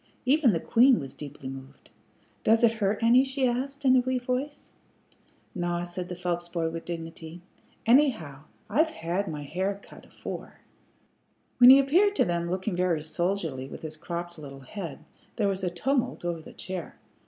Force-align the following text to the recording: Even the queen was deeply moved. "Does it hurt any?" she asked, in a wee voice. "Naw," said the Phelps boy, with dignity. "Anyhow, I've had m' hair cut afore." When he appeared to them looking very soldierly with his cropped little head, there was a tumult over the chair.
Even 0.25 0.51
the 0.51 0.59
queen 0.59 0.99
was 0.99 1.13
deeply 1.13 1.47
moved. 1.47 1.91
"Does 2.43 2.63
it 2.63 2.71
hurt 2.81 3.03
any?" 3.03 3.23
she 3.23 3.45
asked, 3.47 3.85
in 3.85 3.95
a 3.95 3.99
wee 3.99 4.17
voice. 4.17 4.73
"Naw," 5.53 5.83
said 5.83 6.09
the 6.09 6.15
Phelps 6.15 6.49
boy, 6.49 6.71
with 6.71 6.85
dignity. 6.85 7.39
"Anyhow, 7.85 8.45
I've 8.67 8.89
had 8.89 9.25
m' 9.27 9.35
hair 9.35 9.79
cut 9.83 10.07
afore." 10.07 10.55
When 11.59 11.69
he 11.69 11.77
appeared 11.77 12.15
to 12.15 12.25
them 12.25 12.49
looking 12.49 12.75
very 12.75 13.03
soldierly 13.03 13.67
with 13.69 13.83
his 13.83 13.95
cropped 13.95 14.39
little 14.39 14.61
head, 14.61 15.05
there 15.35 15.47
was 15.47 15.63
a 15.63 15.69
tumult 15.69 16.25
over 16.25 16.41
the 16.41 16.53
chair. 16.53 16.95